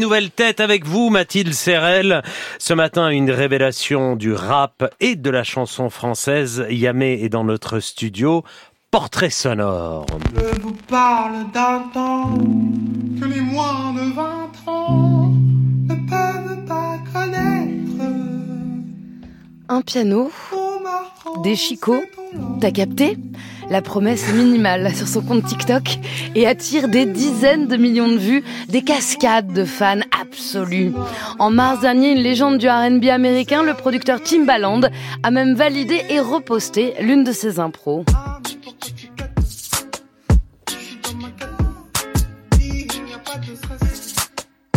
Nouvelle 0.00 0.30
tête 0.30 0.60
avec 0.60 0.86
vous, 0.86 1.10
Mathilde 1.10 1.52
Serrel. 1.52 2.22
Ce 2.60 2.72
matin, 2.72 3.08
une 3.08 3.32
révélation 3.32 4.14
du 4.14 4.32
rap 4.32 4.94
et 5.00 5.16
de 5.16 5.28
la 5.28 5.42
chanson 5.42 5.90
française. 5.90 6.64
Yamé 6.70 7.24
est 7.24 7.28
dans 7.28 7.42
notre 7.42 7.80
studio. 7.80 8.44
Portrait 8.92 9.30
sonore. 9.30 10.06
Je 10.36 10.60
vous 10.60 10.76
parle 10.86 11.50
d'un 11.52 11.80
temps 11.92 12.38
que 13.20 13.24
les 13.24 13.40
moins 13.40 13.92
de 13.94 14.12
20 14.14 14.68
ans 14.68 15.32
ne 15.88 15.94
peuvent 16.08 16.64
pas 16.68 16.98
connaître. 17.12 18.04
Un 19.68 19.80
piano, 19.80 20.30
des 21.42 21.56
chicots, 21.56 22.04
t'as 22.60 22.70
capté? 22.70 23.18
La 23.70 23.82
promesse 23.82 24.28
est 24.28 24.32
minimale 24.32 24.94
sur 24.96 25.06
son 25.06 25.20
compte 25.20 25.44
TikTok 25.44 25.98
et 26.34 26.46
attire 26.46 26.88
des 26.88 27.04
dizaines 27.04 27.66
de 27.66 27.76
millions 27.76 28.08
de 28.08 28.16
vues, 28.16 28.42
des 28.68 28.82
cascades 28.82 29.52
de 29.52 29.64
fans 29.64 30.00
absolus. 30.20 30.92
En 31.38 31.50
mars 31.50 31.80
dernier, 31.80 32.12
une 32.12 32.22
légende 32.22 32.58
du 32.58 32.68
R&B 32.68 33.04
américain, 33.06 33.62
le 33.62 33.74
producteur 33.74 34.22
Timbaland, 34.22 34.80
a 35.22 35.30
même 35.30 35.54
validé 35.54 36.00
et 36.08 36.20
reposté 36.20 36.94
l'une 37.00 37.24
de 37.24 37.32
ses 37.32 37.60
impros. 37.60 38.04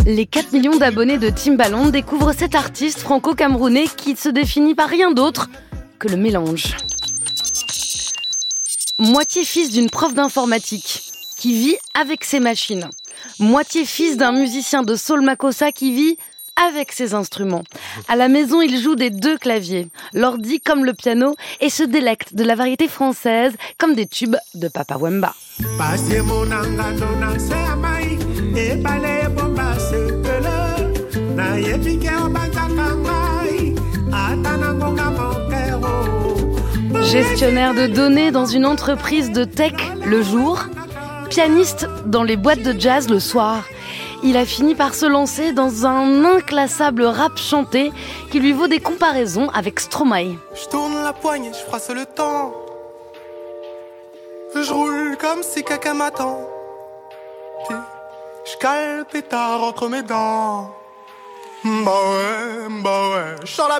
Les 0.04 0.26
4 0.26 0.52
millions 0.52 0.76
d'abonnés 0.76 1.18
de 1.18 1.30
Timbaland 1.30 1.86
découvrent 1.86 2.32
cet 2.32 2.54
artiste 2.54 2.98
franco-camerounais 2.98 3.86
qui 3.96 4.16
se 4.16 4.28
définit 4.28 4.74
par 4.74 4.88
rien 4.88 5.12
d'autre 5.12 5.48
que 5.98 6.08
le 6.08 6.16
mélange. 6.16 6.76
Moitié 9.02 9.44
fils 9.44 9.70
d'une 9.70 9.90
prof 9.90 10.14
d'informatique 10.14 11.02
qui 11.36 11.54
vit 11.54 11.76
avec 12.00 12.22
ses 12.22 12.38
machines. 12.38 12.88
Moitié 13.40 13.84
fils 13.84 14.16
d'un 14.16 14.30
musicien 14.30 14.84
de 14.84 14.94
soul 14.94 15.22
makossa 15.22 15.72
qui 15.72 15.92
vit 15.92 16.18
avec 16.70 16.92
ses 16.92 17.12
instruments. 17.12 17.64
À 18.06 18.14
la 18.14 18.28
maison, 18.28 18.60
il 18.62 18.80
joue 18.80 18.94
des 18.94 19.10
deux 19.10 19.36
claviers, 19.38 19.88
l'ordi 20.12 20.60
comme 20.60 20.84
le 20.84 20.92
piano, 20.92 21.34
et 21.60 21.68
se 21.68 21.82
délecte 21.82 22.36
de 22.36 22.44
la 22.44 22.54
variété 22.54 22.86
française 22.86 23.54
comme 23.76 23.96
des 23.96 24.06
tubes 24.06 24.36
de 24.54 24.68
Papa 24.68 24.96
Wemba. 24.96 25.34
Gestionnaire 37.12 37.74
de 37.74 37.88
données 37.88 38.30
dans 38.30 38.46
une 38.46 38.64
entreprise 38.64 39.32
de 39.32 39.44
tech 39.44 39.74
le 40.02 40.22
jour, 40.22 40.64
pianiste 41.28 41.86
dans 42.06 42.22
les 42.22 42.38
boîtes 42.38 42.62
de 42.62 42.72
jazz 42.80 43.10
le 43.10 43.20
soir. 43.20 43.64
Il 44.22 44.38
a 44.38 44.46
fini 44.46 44.74
par 44.74 44.94
se 44.94 45.04
lancer 45.04 45.52
dans 45.52 45.84
un 45.84 46.24
inclassable 46.24 47.04
rap 47.04 47.36
chanté 47.36 47.92
qui 48.30 48.40
lui 48.40 48.52
vaut 48.52 48.66
des 48.66 48.80
comparaisons 48.80 49.50
avec 49.50 49.78
Stromae. 49.78 50.38
Je 50.54 50.66
tourne 50.70 51.04
la 51.04 51.12
poignée, 51.12 51.50
je 51.52 51.58
froisse 51.58 51.90
le 51.90 52.06
temps. 52.06 52.54
Je 54.54 54.72
roule 54.72 55.18
comme 55.20 55.42
si 55.42 55.62
quelqu'un 55.62 55.92
m'attend. 55.92 56.38
Je 57.68 58.56
cale 58.58 59.04
pétard 59.12 59.62
entre 59.62 59.86
mes 59.90 60.02
dents. 60.02 60.74
Bah 61.62 61.92
ouais, 62.10 62.82
bah 62.82 63.08
ouais, 63.10 63.36
je 63.44 63.58
la 63.68 63.78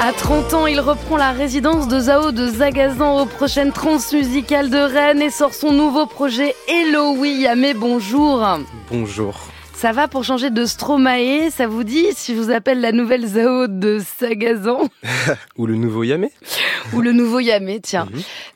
À 0.00 0.12
30 0.12 0.54
ans, 0.54 0.66
il 0.66 0.80
reprend 0.80 1.16
la 1.16 1.32
résidence 1.32 1.88
de 1.88 1.98
Zao 1.98 2.30
de 2.32 2.46
Zagazan 2.46 3.22
aux 3.22 3.26
prochaines 3.26 3.72
transmusicales 3.72 4.68
de 4.68 4.76
Rennes 4.76 5.22
et 5.22 5.30
sort 5.30 5.54
son 5.54 5.72
nouveau 5.72 6.06
projet 6.06 6.54
Hello 6.68 7.24
Yamé, 7.24 7.72
bonjour. 7.74 8.46
Bonjour. 8.90 9.40
Ça 9.74 9.92
va 9.92 10.06
pour 10.08 10.24
changer 10.24 10.50
de 10.50 10.64
Stromae? 10.66 11.50
Ça 11.50 11.66
vous 11.66 11.84
dit 11.84 12.06
si 12.14 12.34
je 12.34 12.40
vous 12.40 12.50
appelle 12.50 12.80
la 12.80 12.92
nouvelle 12.92 13.26
Zao 13.26 13.66
de 13.66 14.00
Sagazan 14.18 14.88
Ou 15.56 15.66
le 15.66 15.76
nouveau 15.76 16.02
Yamé? 16.04 16.30
Ou 16.92 17.00
le 17.00 17.12
nouveau 17.12 17.40
Yamé, 17.40 17.80
tiens. 17.80 18.06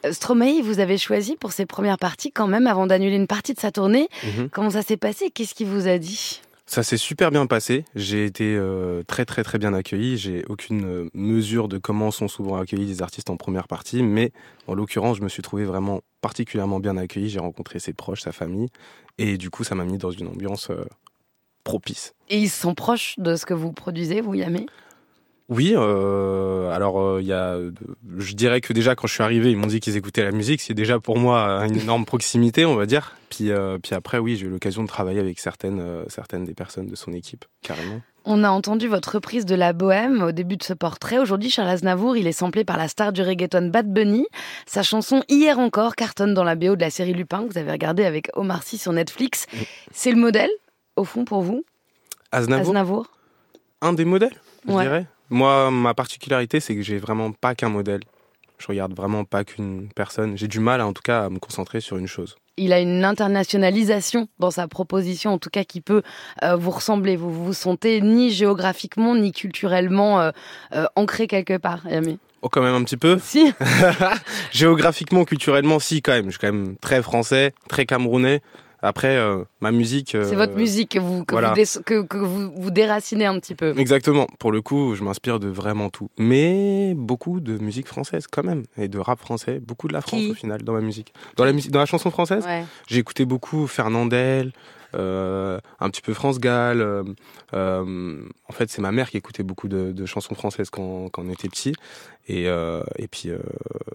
Mhm. 0.04 0.12
Stromae, 0.12 0.60
vous 0.62 0.80
avez 0.80 0.98
choisi 0.98 1.36
pour 1.36 1.52
ses 1.52 1.66
premières 1.66 1.98
parties 1.98 2.30
quand 2.32 2.46
même 2.46 2.66
avant 2.66 2.86
d'annuler 2.86 3.16
une 3.16 3.26
partie 3.26 3.54
de 3.54 3.60
sa 3.60 3.70
tournée. 3.72 4.08
Mhm. 4.24 4.48
Comment 4.50 4.70
ça 4.70 4.82
s'est 4.82 4.96
passé? 4.96 5.30
Qu'est-ce 5.30 5.54
qu'il 5.54 5.68
vous 5.68 5.88
a 5.88 5.98
dit? 5.98 6.40
Ça 6.68 6.82
s'est 6.82 6.98
super 6.98 7.30
bien 7.30 7.46
passé. 7.46 7.84
J'ai 7.94 8.24
été 8.24 8.54
euh, 8.54 9.02
très 9.06 9.24
très 9.24 9.42
très 9.42 9.58
bien 9.58 9.72
accueilli. 9.72 10.18
J'ai 10.18 10.44
aucune 10.48 10.84
euh, 10.84 11.10
mesure 11.14 11.66
de 11.66 11.78
comment 11.78 12.10
sont 12.10 12.28
souvent 12.28 12.56
accueillis 12.56 12.84
les 12.84 13.02
artistes 13.02 13.30
en 13.30 13.36
première 13.36 13.66
partie, 13.66 14.02
mais 14.02 14.32
en 14.66 14.74
l'occurrence, 14.74 15.16
je 15.16 15.22
me 15.22 15.28
suis 15.28 15.42
trouvé 15.42 15.64
vraiment 15.64 16.02
particulièrement 16.20 16.78
bien 16.78 16.96
accueilli. 16.98 17.30
J'ai 17.30 17.40
rencontré 17.40 17.78
ses 17.78 17.94
proches, 17.94 18.20
sa 18.20 18.32
famille, 18.32 18.68
et 19.16 19.38
du 19.38 19.48
coup, 19.50 19.64
ça 19.64 19.74
m'a 19.74 19.84
mis 19.84 19.96
dans 19.96 20.10
une 20.10 20.28
ambiance 20.28 20.68
euh, 20.70 20.84
propice. 21.64 22.12
Et 22.28 22.38
ils 22.38 22.50
sont 22.50 22.74
proches 22.74 23.14
de 23.18 23.34
ce 23.34 23.46
que 23.46 23.54
vous 23.54 23.72
produisez, 23.72 24.20
vous, 24.20 24.34
Yamé? 24.34 24.66
Oui, 25.50 25.72
euh, 25.74 26.70
alors 26.70 27.00
euh, 27.00 27.22
il 27.22 27.26
y 27.26 27.32
a, 27.32 27.56
je 28.18 28.34
dirais 28.34 28.60
que 28.60 28.74
déjà 28.74 28.94
quand 28.94 29.06
je 29.06 29.14
suis 29.14 29.22
arrivé, 29.22 29.50
ils 29.50 29.56
m'ont 29.56 29.66
dit 29.66 29.80
qu'ils 29.80 29.96
écoutaient 29.96 30.24
la 30.24 30.30
musique, 30.30 30.60
c'est 30.60 30.74
déjà 30.74 31.00
pour 31.00 31.18
moi 31.18 31.64
une 31.66 31.78
énorme 31.78 32.04
proximité, 32.04 32.66
on 32.66 32.76
va 32.76 32.84
dire. 32.84 33.16
Puis, 33.30 33.50
euh, 33.50 33.78
puis 33.82 33.94
après, 33.94 34.18
oui, 34.18 34.36
j'ai 34.36 34.46
eu 34.46 34.50
l'occasion 34.50 34.82
de 34.82 34.88
travailler 34.88 35.20
avec 35.20 35.38
certaines, 35.38 35.82
certaines 36.08 36.44
des 36.44 36.52
personnes 36.52 36.86
de 36.86 36.96
son 36.96 37.12
équipe, 37.12 37.46
carrément. 37.62 38.02
On 38.26 38.44
a 38.44 38.50
entendu 38.50 38.88
votre 38.88 39.14
reprise 39.14 39.46
de 39.46 39.54
la 39.54 39.72
bohème 39.72 40.22
au 40.22 40.32
début 40.32 40.58
de 40.58 40.62
ce 40.62 40.74
portrait. 40.74 41.16
Aujourd'hui, 41.16 41.48
Charles 41.48 41.70
Aznavour, 41.70 42.18
il 42.18 42.26
est 42.26 42.32
samplé 42.32 42.62
par 42.62 42.76
la 42.76 42.86
star 42.88 43.14
du 43.14 43.22
reggaeton 43.22 43.68
Bad 43.68 43.90
Bunny. 43.90 44.26
Sa 44.66 44.82
chanson 44.82 45.22
Hier 45.30 45.58
encore 45.58 45.96
cartonne 45.96 46.34
dans 46.34 46.44
la 46.44 46.56
BO 46.56 46.76
de 46.76 46.82
la 46.82 46.90
série 46.90 47.14
Lupin 47.14 47.44
que 47.44 47.52
vous 47.52 47.58
avez 47.58 47.72
regardé 47.72 48.04
avec 48.04 48.28
Omar 48.34 48.62
Sy 48.64 48.76
sur 48.76 48.92
Netflix. 48.92 49.46
C'est 49.92 50.10
le 50.10 50.18
modèle, 50.18 50.50
au 50.96 51.04
fond, 51.04 51.24
pour 51.24 51.40
vous? 51.40 51.64
Aznavour, 52.32 53.06
Un 53.80 53.94
des 53.94 54.04
modèles, 54.04 54.36
je 54.66 54.72
dirais. 54.72 55.06
Moi, 55.30 55.70
ma 55.70 55.94
particularité, 55.94 56.60
c'est 56.60 56.74
que 56.74 56.82
j'ai 56.82 56.98
vraiment 56.98 57.32
pas 57.32 57.54
qu'un 57.54 57.68
modèle. 57.68 58.00
Je 58.58 58.66
regarde 58.66 58.94
vraiment 58.94 59.24
pas 59.24 59.44
qu'une 59.44 59.88
personne. 59.94 60.36
J'ai 60.36 60.48
du 60.48 60.58
mal, 60.58 60.80
en 60.80 60.92
tout 60.92 61.02
cas, 61.02 61.26
à 61.26 61.30
me 61.30 61.38
concentrer 61.38 61.80
sur 61.80 61.96
une 61.96 62.08
chose. 62.08 62.36
Il 62.56 62.72
a 62.72 62.80
une 62.80 63.04
internationalisation 63.04 64.28
dans 64.40 64.50
sa 64.50 64.66
proposition, 64.66 65.32
en 65.32 65.38
tout 65.38 65.50
cas, 65.50 65.62
qui 65.62 65.80
peut 65.80 66.02
euh, 66.42 66.56
vous 66.56 66.72
ressembler. 66.72 67.14
Vous 67.14 67.32
vous 67.32 67.52
sentez 67.52 68.00
ni 68.00 68.30
géographiquement 68.30 69.14
ni 69.14 69.30
culturellement 69.30 70.20
euh, 70.20 70.30
euh, 70.74 70.86
ancré 70.96 71.28
quelque 71.28 71.56
part, 71.56 71.86
Yami. 71.88 72.18
Oh, 72.42 72.48
quand 72.48 72.62
même 72.62 72.74
un 72.74 72.82
petit 72.82 72.96
peu. 72.96 73.18
Si. 73.22 73.52
Géographiquement, 74.52 75.24
culturellement, 75.24 75.78
si, 75.78 76.02
quand 76.02 76.12
même. 76.12 76.26
Je 76.26 76.30
suis 76.30 76.40
quand 76.40 76.52
même 76.52 76.76
très 76.80 77.00
français, 77.00 77.52
très 77.68 77.86
camerounais. 77.86 78.40
Après, 78.80 79.16
euh, 79.16 79.44
ma 79.60 79.72
musique. 79.72 80.10
c'est 80.10 80.36
votre 80.36 80.52
euh, 80.52 80.56
musique 80.56 80.90
que, 80.90 80.98
vous, 80.98 81.24
que, 81.24 82.16
vous, 82.16 82.52
vous, 82.54 82.70
déracinez 82.70 83.26
un 83.26 83.38
petit 83.40 83.54
peu. 83.54 83.74
Exactement. 83.76 84.26
Pour 84.38 84.52
le 84.52 84.62
coup, 84.62 84.94
je 84.94 85.02
m'inspire 85.02 85.40
de 85.40 85.48
vraiment 85.48 85.90
tout. 85.90 86.10
Mais 86.16 86.94
beaucoup 86.96 87.40
de 87.40 87.58
musique 87.58 87.88
française 87.88 88.26
quand 88.30 88.44
même. 88.44 88.62
Et 88.76 88.88
de 88.88 88.98
rap 88.98 89.18
français. 89.18 89.60
Beaucoup 89.60 89.88
de 89.88 89.92
la 89.92 90.00
France 90.00 90.22
au 90.30 90.34
final 90.34 90.62
dans 90.62 90.74
ma 90.74 90.80
musique. 90.80 91.12
Dans 91.36 91.44
la, 91.44 91.52
musique, 91.52 91.72
dans 91.72 91.80
la 91.80 91.86
chanson 91.86 92.10
française, 92.10 92.46
j'ai 92.86 92.98
écouté 92.98 93.24
beaucoup 93.24 93.66
Fernandel. 93.66 94.52
Euh, 94.94 95.58
un 95.80 95.90
petit 95.90 96.02
peu 96.02 96.14
France 96.14 96.38
Gall. 96.38 96.80
Euh, 96.80 97.04
euh, 97.54 98.22
en 98.48 98.52
fait, 98.52 98.70
c'est 98.70 98.80
ma 98.82 98.92
mère 98.92 99.10
qui 99.10 99.16
écoutait 99.16 99.42
beaucoup 99.42 99.68
de, 99.68 100.06
chansons 100.06 100.34
françaises 100.34 100.70
quand, 100.70 101.08
quand, 101.10 101.22
on 101.22 101.30
était 101.30 101.48
petit. 101.48 101.74
Et, 102.28 102.44
et 102.44 103.08
puis, 103.10 103.30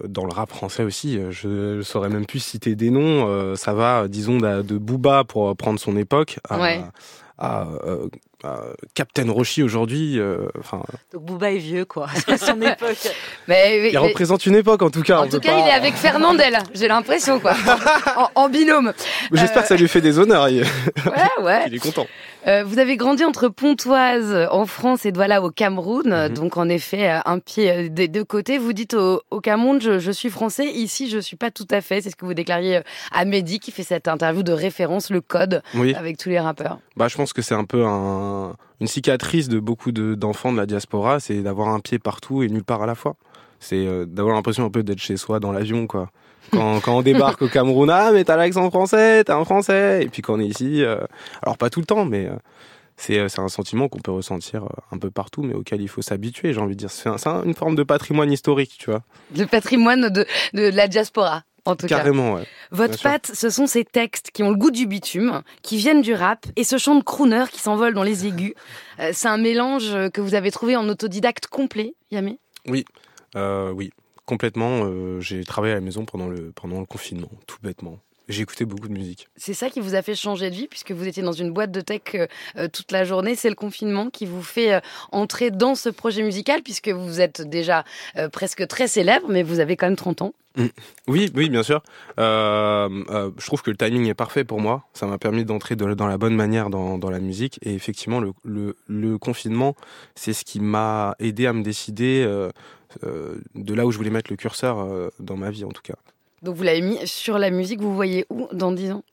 dans 0.08 0.26
le 0.26 0.34
rap 0.34 0.50
français 0.50 0.84
aussi, 0.84 1.20
je 1.30 1.78
ne 1.78 1.82
saurais 1.84 2.10
même 2.10 2.26
plus 2.26 2.40
citer 2.40 2.76
des 2.76 2.90
noms. 2.90 3.56
ça 3.56 3.74
va, 3.74 4.08
disons, 4.08 4.38
de, 4.38 4.62
de 4.64 4.78
Booba 4.78 5.24
pour 5.24 5.56
prendre 5.56 5.80
son 5.80 5.96
époque. 5.98 6.40
À, 7.40 7.68
Captain 8.94 9.30
Roshi 9.32 9.64
aujourd'hui. 9.64 10.20
Euh. 10.20 10.48
Donc 11.14 11.24
Booba 11.24 11.52
est 11.52 11.58
vieux, 11.58 11.86
quoi. 11.86 12.08
son 12.38 12.62
époque. 12.62 13.12
Mais, 13.48 13.92
il 13.92 13.98
représente 13.98 14.46
une 14.46 14.56
époque, 14.56 14.82
en 14.82 14.90
tout 14.90 15.02
cas. 15.02 15.20
En 15.20 15.28
tout 15.28 15.40
cas, 15.40 15.58
il 15.60 15.68
est 15.68 15.72
avec 15.72 15.94
Fernandel. 15.94 16.58
J'ai 16.74 16.88
l'impression, 16.88 17.40
quoi. 17.40 17.54
en, 18.36 18.50
binôme. 18.50 18.94
J'espère 19.32 19.64
que 19.64 19.68
ça 19.68 19.76
lui 19.76 19.88
fait 19.88 20.02
des 20.02 20.20
honneurs. 20.20 20.46
Ouais, 20.46 21.44
ouais. 21.44 21.64
il 21.68 21.76
est 21.76 21.80
content. 21.80 22.08
Euh, 22.46 22.64
vous 22.66 22.80
avez 22.80 22.98
grandi 22.98 23.24
entre 23.24 23.48
Pontoise 23.48 24.48
en 24.52 24.66
France 24.66 25.06
et 25.06 25.14
Douala 25.14 25.42
au 25.42 25.50
Cameroun, 25.50 26.08
mhm. 26.08 26.34
donc 26.34 26.58
en 26.58 26.68
effet 26.68 27.10
euh, 27.10 27.20
un 27.26 27.40
pied 27.40 27.72
euh, 27.72 27.90
des 27.90 28.10
deux 28.10 28.26
côtés. 28.26 28.58
Vous 28.58 28.74
dites 28.74 28.96
au, 28.96 29.22
Cameroun, 29.42 29.80
je, 29.80 30.12
suis 30.12 30.30
français, 30.30 30.66
ici 30.66 31.10
je 31.10 31.20
suis 31.20 31.38
pas 31.38 31.52
tout 31.52 31.68
à 31.72 31.80
fait. 31.80 32.02
C'est 32.02 32.10
ce 32.10 32.18
que 32.18 32.26
vous 32.26 32.34
déclariez 32.34 32.82
à 33.14 33.26
Mehdi 33.26 33.60
qui 33.60 33.72
fait 33.72 33.84
cette 33.84 34.10
interview 34.10 34.44
de 34.44 34.52
référence, 34.52 35.10
le 35.10 35.22
code 35.22 35.62
avec 35.96 36.18
tous 36.18 36.30
les 36.30 36.40
rappeurs. 36.40 36.80
Bah, 36.98 37.08
je 37.08 37.16
pense 37.16 37.32
que 37.32 37.42
c'est 37.42 37.56
un 37.56 37.64
peu 37.64 37.86
une 38.80 38.88
cicatrice 38.88 39.48
de 39.48 39.60
beaucoup 39.60 39.92
d'enfants 39.92 40.52
de, 40.52 40.58
la 40.58 40.66
diaspora, 40.66 41.20
c'est 41.20 41.42
d'avoir 41.42 41.70
un 41.70 41.80
pied 41.80 42.00
partout 42.00 42.44
et 42.44 42.50
nulle 42.50 42.64
part 42.64 42.84
à 42.84 42.86
la 42.86 42.96
fois. 42.96 43.16
C'est 43.60 44.06
d'avoir 44.06 44.36
l'impression 44.36 44.66
un 44.66 44.70
peu 44.70 44.84
d'être 44.84 45.00
chez 45.00 45.18
soi 45.18 45.40
dans 45.40 45.52
l'avion, 45.52 45.88
quoi. 45.88 46.10
Quand, 46.52 46.82
on 46.88 47.02
débarque 47.02 47.42
au 47.42 47.48
Cameroun, 47.48 47.90
ah, 47.90 48.12
mais 48.12 48.24
t'as 48.24 48.36
l'accent 48.36 48.70
français, 48.70 49.24
t'es 49.24 49.32
un 49.32 49.46
français. 49.46 50.04
Et 50.04 50.08
puis 50.08 50.22
quand 50.22 50.36
on 50.36 50.40
est 50.40 50.48
ici, 50.48 50.84
euh, 50.84 50.98
alors 51.42 51.58
pas 51.58 51.70
tout 51.70 51.80
le 51.80 51.86
temps, 51.86 52.06
mais 52.06 52.28
euh, 52.28 52.36
euh, 53.10 53.28
c'est 53.28 53.40
un 53.40 53.50
sentiment 53.50 53.88
qu'on 53.88 54.00
peut 54.00 54.12
ressentir 54.12 54.66
un 54.92 54.98
peu 54.98 55.10
partout, 55.10 55.44
mais 55.44 55.54
auquel 55.54 55.82
il 55.82 55.88
faut 55.88 56.02
s'habituer, 56.02 56.54
j'ai 56.54 56.60
envie 56.60 56.76
de 56.76 56.80
dire. 56.80 56.92
C'est 56.92 57.10
une 57.10 57.54
forme 57.54 57.76
de 57.76 57.84
patrimoine 57.84 58.32
historique, 58.32 58.76
tu 58.78 58.92
vois. 58.92 59.02
Le 59.36 59.46
patrimoine 59.46 60.10
de, 60.10 60.26
de 60.54 60.70
la 60.70 60.88
diaspora 60.88 61.44
en 61.66 61.76
tout 61.76 61.88
Carrément, 61.88 62.34
ouais. 62.34 62.48
Votre 62.72 63.02
patte, 63.02 63.32
ce 63.34 63.50
sont 63.50 63.68
ces 63.68 63.86
textes 63.86 64.32
qui 64.32 64.44
ont 64.44 64.50
le 64.50 64.58
goût 64.58 64.72
du 64.72 64.86
bitume, 64.86 65.44
qui 65.62 65.78
viennent 65.78 66.02
du 66.02 66.14
rap, 66.14 66.46
et 66.56 66.64
ce 66.64 66.78
chant 66.78 66.96
de 66.96 67.04
crooner 67.04 67.46
qui 67.52 67.60
s'envole 67.60 67.94
dans 67.94 68.04
les 68.04 68.26
aigus. 68.26 68.54
Euh, 69.00 69.10
c'est 69.12 69.28
un 69.28 69.40
mélange 69.40 70.12
que 70.14 70.22
vous 70.22 70.36
avez 70.36 70.52
trouvé 70.52 70.76
en 70.76 70.88
autodidacte 70.88 71.48
complet, 71.48 71.96
Yamé? 72.12 72.38
Oui, 72.68 72.86
euh, 73.36 73.72
oui, 73.72 73.92
complètement. 74.26 74.82
Euh, 74.84 75.20
j'ai 75.20 75.44
travaillé 75.44 75.74
à 75.74 75.76
la 75.76 75.82
maison 75.82 76.06
pendant 76.06 76.28
le, 76.28 76.52
pendant 76.52 76.80
le 76.80 76.86
confinement, 76.86 77.30
tout 77.48 77.58
bêtement. 77.64 78.00
J'ai 78.30 78.44
écouté 78.44 78.64
beaucoup 78.64 78.88
de 78.88 78.94
musique. 78.94 79.28
C'est 79.36 79.54
ça 79.54 79.70
qui 79.70 79.82
vous 79.82 79.96
a 79.96 80.02
fait 80.02 80.16
changer 80.16 80.50
de 80.50 80.56
vie, 80.56 80.68
puisque 80.68 80.92
vous 80.92 81.08
étiez 81.08 81.22
dans 81.24 81.34
une 81.34 81.52
boîte 81.52 81.72
de 81.72 81.82
tech 81.82 82.02
euh, 82.16 82.28
euh, 82.56 82.68
toute 82.70 82.92
la 82.94 83.04
journée. 83.04 83.36
C'est 83.36 83.50
le 83.50 83.56
confinement 83.56 84.10
qui 84.10 84.26
vous 84.26 84.42
fait 84.42 84.76
euh, 84.76 84.80
entrer 85.12 85.52
dans 85.52 85.76
ce 85.76 85.90
projet 85.90 86.24
musical, 86.24 86.62
puisque 86.64 86.88
vous 86.88 87.20
êtes 87.20 87.42
déjà 87.42 87.84
presque 88.32 88.66
très 88.68 88.88
célèbre, 88.88 89.28
mais 89.30 89.44
vous 89.44 89.60
avez 89.60 89.76
quand 89.76 89.88
même 89.88 89.96
30 89.96 90.22
ans. 90.22 90.34
Mmh. 90.56 90.66
Oui, 91.08 91.32
oui, 91.36 91.50
bien 91.50 91.64
sûr. 91.64 91.82
je 92.18 93.46
trouve 93.46 93.62
que 93.62 93.72
le 93.72 93.78
timing 93.78 94.08
est 94.08 94.14
parfait 94.14 94.44
pour 94.44 94.62
moi. 94.62 94.86
Ça 94.94 95.06
m'a 95.06 95.18
permis 95.18 95.44
d'entrer 95.44 95.76
dans 95.76 96.08
la 96.08 96.18
bonne 96.18 96.36
manière 96.36 96.70
dans, 96.70 97.10
la 97.10 97.20
musique. 97.20 97.60
Et 97.64 97.74
effectivement, 97.74 98.22
le, 98.22 98.76
le 98.88 99.18
confinement, 99.18 99.76
c'est 100.16 100.34
ce 100.34 100.46
qui 100.46 100.60
m'a 100.60 101.16
aidé 101.20 101.48
à 101.48 101.54
me 101.54 101.64
décider 101.64 102.24
de 103.04 103.74
là 103.74 103.86
où 103.86 103.92
je 103.92 103.98
voulais 103.98 104.12
mettre 104.12 104.32
le 104.32 104.38
curseur 104.38 105.12
dans 105.20 105.36
ma 105.36 105.50
vie, 105.50 105.66
en 105.66 105.72
tout 105.72 105.82
cas. 105.82 105.96
Donc 106.44 106.56
vous 106.56 106.64
l'avez 106.64 106.82
mis 106.82 107.00
sur 107.08 107.40
la 107.40 107.50
musique, 107.50 107.82
vous 107.82 107.96
voyez 107.96 108.26
où 108.30 108.48
dans 108.52 108.72
10 108.72 108.92
ans? 108.92 109.04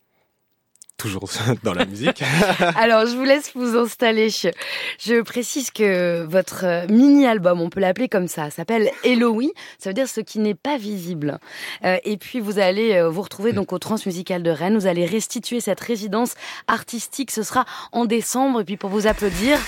Toujours 1.00 1.30
dans 1.62 1.72
la 1.72 1.86
musique. 1.86 2.22
Alors, 2.76 3.06
je 3.06 3.16
vous 3.16 3.24
laisse 3.24 3.52
vous 3.54 3.74
installer. 3.78 4.28
Je 4.28 5.22
précise 5.22 5.70
que 5.70 6.24
votre 6.24 6.90
mini-album, 6.90 7.62
on 7.62 7.70
peut 7.70 7.80
l'appeler 7.80 8.08
comme 8.08 8.28
ça, 8.28 8.50
s'appelle 8.50 8.90
Eloï. 9.02 9.50
Ça 9.78 9.90
veut 9.90 9.94
dire 9.94 10.08
ce 10.08 10.20
qui 10.20 10.40
n'est 10.40 10.54
pas 10.54 10.76
visible. 10.76 11.38
Euh, 11.84 11.96
et 12.04 12.18
puis, 12.18 12.38
vous 12.38 12.58
allez 12.58 12.96
euh, 12.96 13.08
vous 13.08 13.22
retrouver 13.22 13.54
donc 13.54 13.72
au 13.72 13.78
Transmusical 13.78 14.42
de 14.42 14.50
Rennes. 14.50 14.76
Vous 14.76 14.86
allez 14.86 15.06
restituer 15.06 15.60
cette 15.60 15.80
résidence 15.80 16.34
artistique. 16.66 17.30
Ce 17.30 17.42
sera 17.42 17.64
en 17.92 18.04
décembre. 18.04 18.60
Et 18.60 18.64
puis, 18.64 18.76
pour 18.76 18.90
vous 18.90 19.06
applaudir, 19.06 19.58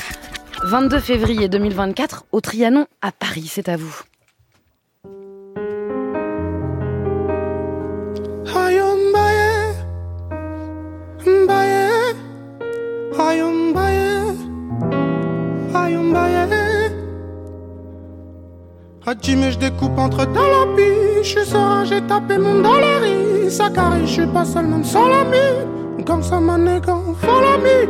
22 0.64 1.00
février 1.00 1.48
2024 1.48 2.26
au 2.32 2.42
Trianon 2.42 2.86
à 3.00 3.10
Paris. 3.10 3.46
C'est 3.48 3.70
à 3.70 3.78
vous. 3.78 4.02
Mais 19.06 19.52
je 19.52 19.58
découpe 19.58 19.98
entre 19.98 20.26
dans 20.26 20.42
la 20.42 20.66
biche. 20.76 21.36
Ça, 21.44 21.84
j'ai 21.84 22.00
tapé 22.02 22.38
mon. 22.38 22.62
Ça 23.50 23.68
carré, 23.68 24.00
je 24.06 24.12
suis 24.12 24.26
pas 24.26 24.44
seulement 24.44 24.82
sans 24.82 25.08
l'ami. 25.08 26.04
Comme 26.06 26.22
ça, 26.22 26.40
ma 26.40 26.56
faut 26.56 27.40
l'ami. 27.40 27.88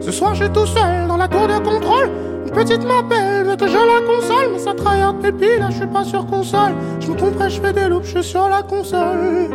Ce 0.00 0.10
soir, 0.10 0.34
je 0.34 0.44
suis 0.44 0.52
tout 0.52 0.66
seul 0.66 1.06
dans 1.08 1.16
la 1.16 1.28
tour 1.28 1.46
de 1.46 1.58
contrôle. 1.58 2.10
Une 2.46 2.52
petite 2.52 2.84
m'appelle, 2.84 3.44
mais 3.46 3.56
que 3.56 3.66
je 3.66 3.72
la 3.72 4.00
console. 4.06 4.52
Mais 4.52 4.58
ça 4.58 4.74
travaille 4.74 5.14
pipi, 5.22 5.58
là, 5.58 5.68
je 5.70 5.76
suis 5.76 5.86
pas 5.86 6.04
sur 6.04 6.26
console. 6.26 6.72
Je 7.00 7.10
me 7.10 7.16
tromperai, 7.16 7.50
je 7.50 7.60
fais 7.60 7.72
des 7.72 7.88
loops, 7.88 8.06
je 8.06 8.20
suis 8.20 8.30
sur 8.30 8.48
la 8.48 8.62
console. 8.62 9.50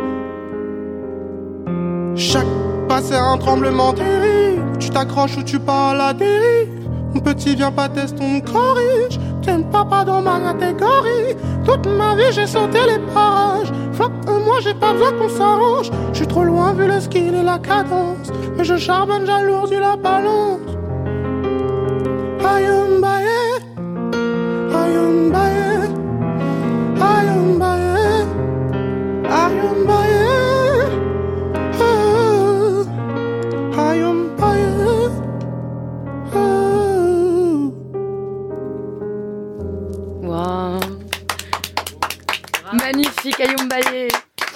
Chaque 2.14 2.46
pas, 2.88 3.00
c'est 3.02 3.16
un 3.16 3.38
tremblement 3.38 3.92
terrible. 3.92 4.78
Tu 4.78 4.90
t'accroches 4.90 5.36
ou 5.36 5.42
tu 5.42 5.58
pars 5.58 5.90
à 5.90 5.94
la 5.94 6.12
dérive. 6.12 6.79
Petit, 7.18 7.54
viens 7.54 7.72
pas 7.72 7.88
tester, 7.88 8.22
on 8.22 8.40
corrige. 8.40 9.18
T'aimes 9.42 9.64
papa 9.70 10.04
dans 10.04 10.22
ma 10.22 10.38
catégorie. 10.40 11.36
Toute 11.64 11.86
ma 11.86 12.14
vie, 12.14 12.32
j'ai 12.32 12.46
sauté 12.46 12.78
les 12.86 12.98
parages. 13.12 13.72
Fuck, 13.92 14.12
moi, 14.26 14.60
j'ai 14.62 14.74
pas 14.74 14.92
besoin 14.92 15.12
qu'on 15.12 15.28
s'arrange. 15.28 15.90
Je 16.12 16.18
suis 16.18 16.26
trop 16.26 16.44
loin 16.44 16.72
vu 16.72 16.86
le 16.86 17.00
skill 17.00 17.34
et 17.34 17.42
la 17.42 17.58
cadence. 17.58 18.30
Mais 18.56 18.64
je 18.64 18.76
charbonne, 18.76 19.26
j'alourdis 19.26 19.76
la 19.76 19.96
balance. 19.96 20.60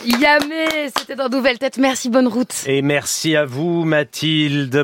Yamé, 0.04 0.90
c'était 0.96 1.16
dans 1.16 1.28
Nouvelle 1.28 1.58
Tête. 1.58 1.78
Merci, 1.78 2.10
bonne 2.10 2.28
route. 2.28 2.52
Et 2.66 2.82
merci 2.82 3.36
à 3.36 3.44
vous, 3.44 3.84
Mathilde. 3.84 4.72